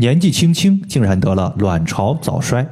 [0.00, 2.64] 年纪轻轻竟然得了卵巢早衰，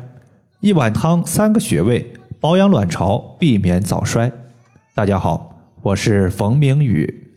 [0.60, 4.30] 一碗汤三个穴位，保养卵巢，避免早衰。
[4.94, 7.32] 大家好，我是冯明宇。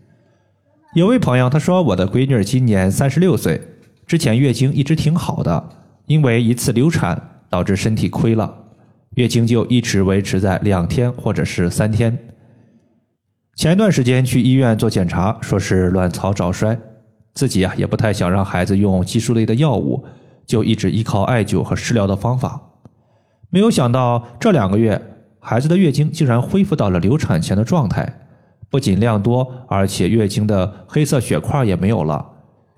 [0.94, 3.60] 有位朋友他说，我的闺女今年三十六岁，
[4.05, 5.70] 之前月经一直挺好的，
[6.06, 7.19] 因为一次流产
[7.49, 8.53] 导致身体亏了，
[9.15, 12.15] 月经就一直维持在两天或者是三天。
[13.56, 16.80] 前一段时间去医院做检查，说是卵巢早衰。
[17.34, 20.05] 自己啊也不太想让孩子用激素类的药物，
[20.46, 22.62] 就一直依靠艾灸和食疗的方法。
[23.50, 25.02] 没有想到这两个月，
[25.40, 28.22] 孩子的月经竟然恢复到了流产前的状态，
[28.70, 32.34] 不仅量多，而且月经的黑色血块也没有了。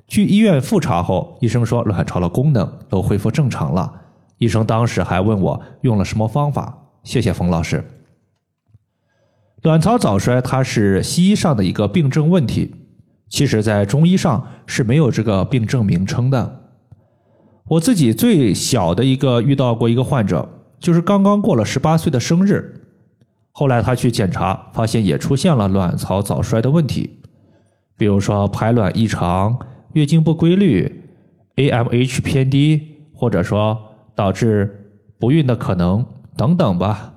[0.07, 3.93] 去医院复查后，医生说卵巢的功能都恢复正常了。
[4.37, 6.77] 医生当时还问我用了什么方法。
[7.03, 7.83] 谢谢冯老师。
[9.61, 12.75] 卵巢早衰它是西医上的一个病症问题。
[13.31, 16.63] 其实，在中医上是没有这个病症名称的。
[17.69, 20.49] 我自己最小的一个遇到过一个患者，
[20.81, 22.81] 就是刚刚过了十八岁的生日，
[23.53, 27.21] 后来他去检查，发现也出现了卵巢早衰的问题，
[27.95, 29.57] 比如说排卵异常、
[29.93, 31.05] 月经不规律、
[31.55, 32.81] AMH 偏低，
[33.15, 33.79] 或者说
[34.13, 37.13] 导致不孕的可能等等吧。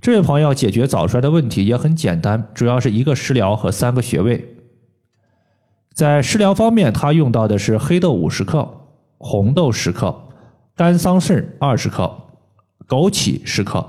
[0.00, 4.56] 这位朋友解决早衰的问题也很简单，主要是一个食疗和三个穴位。
[5.92, 8.66] 在食疗方面，他用到的是黑豆五十克、
[9.18, 10.28] 红豆十克、
[10.74, 12.10] 干桑葚二十克、
[12.88, 13.84] 枸杞十克。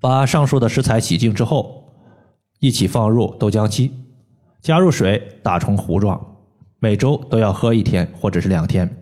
[0.00, 1.94] 把上述的食材洗净之后，
[2.58, 3.92] 一起放入豆浆机，
[4.60, 6.20] 加入水打成糊状，
[6.80, 8.94] 每周都要喝一天或者是两天。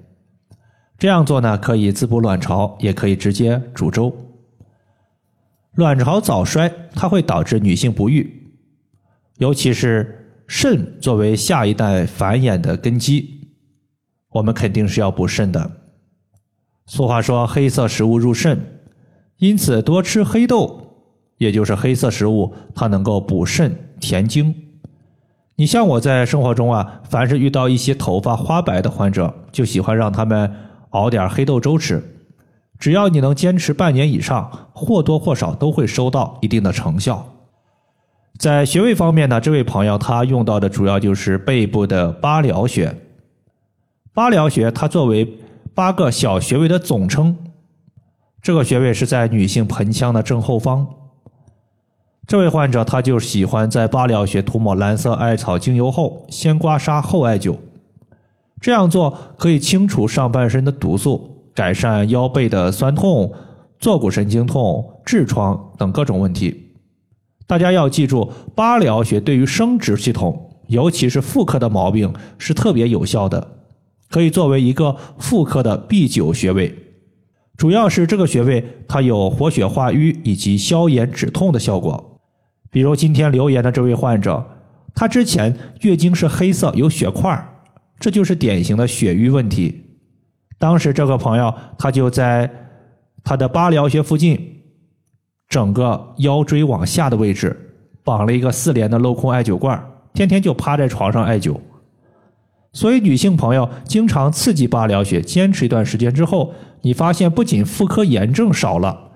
[0.98, 4.14] 这样做呢，可以滋补卵巢，也可以直接煮粥。
[5.72, 8.52] 卵巢早衰，它会导致女性不育，
[9.38, 10.18] 尤其是。
[10.52, 13.52] 肾作为下一代繁衍的根基，
[14.30, 15.70] 我们肯定是要补肾的。
[16.86, 18.80] 俗话说“黑色食物入肾”，
[19.38, 21.06] 因此多吃黑豆，
[21.38, 24.52] 也就是黑色食物，它能够补肾填精。
[25.54, 30.52] 你像我在生活中啊，凡是遇到一些头发花白的患者，就喜欢让他们
[30.90, 32.02] 熬点黑豆粥吃。
[32.76, 37.39] 只要你能坚持半年以上，或多或少都会收到一定的成效。
[38.40, 42.96] 在穴位方面呢，这位朋友他用到的主要就是背部的八髎穴。
[44.14, 45.38] 八髎穴它作为
[45.74, 47.36] 八个小穴位的总称，
[48.40, 50.86] 这个穴位是在女性盆腔的正后方。
[52.26, 57.58] 这位患者他就喜欢在八髎穴涂抹蓝色艾草精油后，先刮痧后艾灸。
[58.58, 63.30] 这样做可以清除上半身的毒素，改善腰背的酸痛、
[63.78, 66.59] 坐骨神经痛、痔疮等各种问题。
[67.50, 73.56] 大家要记住，八髎穴对于生殖系统，尤其是妇科的毛病是特别有效的，
[74.08, 76.72] 可以作为一个妇科的必灸穴位。
[77.56, 82.20] 主要是这个穴位它有活血化瘀以及消炎止痛的效果。
[82.70, 84.46] 比如今天留言的这位患者，
[84.94, 87.36] 他之前月经是黑色有血块，
[87.98, 89.86] 这就是典型的血瘀问题。
[90.56, 92.48] 当时这个朋友他就在
[93.24, 94.59] 他的八髎穴附近。
[95.50, 97.74] 整个腰椎往下的位置
[98.04, 99.84] 绑了一个四连的镂空艾灸罐，
[100.14, 101.60] 天天就趴在床上艾灸。
[102.72, 109.10] 所以女性朋友经常刺激八髎穴，坚持一段时间之后，你发现不仅妇科炎症少了，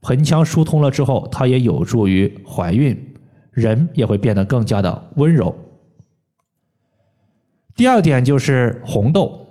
[0.00, 3.14] 盆腔疏通了之后，它也有助于怀孕，
[3.52, 5.54] 人也会变得更加的温柔。
[7.76, 9.46] 第二点就是红豆，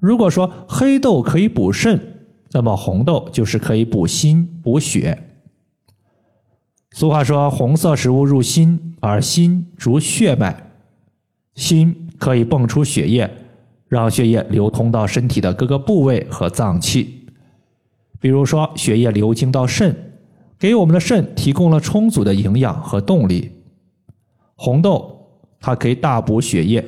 [0.00, 2.00] 如果说黑豆可以补肾，
[2.52, 5.20] 那么红豆就是可以补心补血。
[6.94, 10.70] 俗话说：“红色食物入心，而心主血脉，
[11.56, 13.28] 心可以泵出血液，
[13.88, 17.26] 让血液流通到身体的各个部位和脏器。
[18.20, 19.92] 比如说，血液流经到肾，
[20.56, 23.50] 给我们的肾提供了充足的营养和动力。
[24.54, 25.20] 红豆
[25.58, 26.86] 它可以大补血液，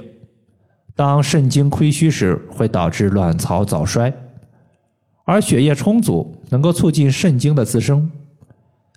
[0.94, 4.14] 当肾精亏虚时，会导致卵巢早衰，
[5.24, 8.08] 而血液充足能够促进肾精的滋生。”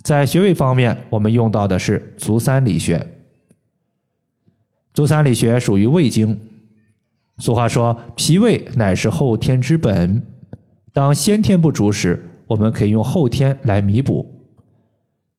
[0.01, 3.05] 在穴位方面，我们用到的是足三里穴。
[4.93, 6.39] 足三里穴属于胃经。
[7.37, 10.21] 俗话说：“脾胃乃是后天之本。”
[10.91, 14.25] 当先天不足时，我们可以用后天来弥补。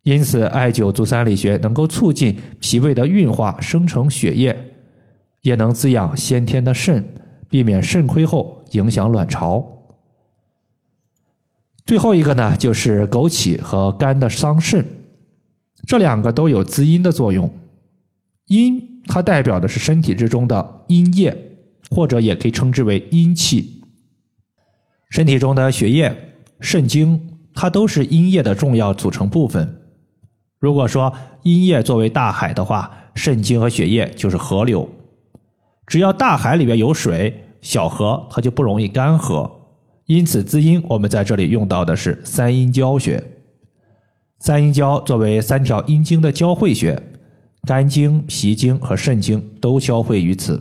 [0.02, 4.56] 因此，艾灸足三里穴能够促进脾胃的运化，生成血液，
[5.42, 7.04] 也能滋养先天的肾，
[7.50, 9.79] 避免肾亏后影响卵巢。
[11.86, 14.84] 最后一个呢，就是枸杞和干的桑葚，
[15.86, 17.52] 这两个都有滋阴的作用。
[18.46, 21.36] 阴它代表的是身体之中的阴液，
[21.90, 23.82] 或者也可以称之为阴气。
[25.08, 29.82] 身体中的血液、肾精，它都是阴液的重要组成部分。
[30.60, 31.12] 如果说
[31.42, 34.88] 阴液作为大海的话，肾精和血液就是河流。
[35.86, 39.50] 只要大海里面有水，小河它就不容易干涸。
[40.10, 43.22] 因此，滋阴我们在这里用到的是三阴交穴。
[44.40, 47.00] 三阴交作为三条阴经的交汇穴，
[47.62, 50.60] 肝经、脾经和肾经都交汇于此。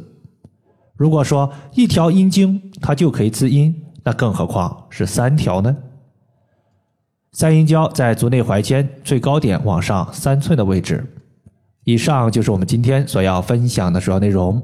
[0.96, 5.76] 如果说一条阴经它就可以滋阴，那更何况是三条呢？
[7.32, 11.04] 三阴交在足内踝尖最高点往上三寸的位置。
[11.86, 14.62] 以上就是我们今天所要分享的主要内容。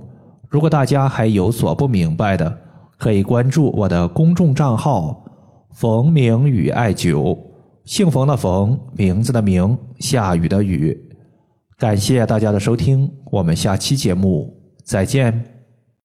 [0.47, 2.55] 如果大家还有所不明白的，
[2.97, 5.25] 可以关注我的公众账号
[5.73, 7.37] “冯明宇艾灸”，
[7.85, 10.97] 姓冯的冯，名字的名，下雨的雨。
[11.77, 14.53] 感谢大家的收听，我们下期节目
[14.83, 15.54] 再见。